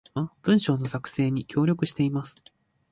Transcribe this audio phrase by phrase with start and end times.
[0.41, 2.35] 文章の作成に協力しています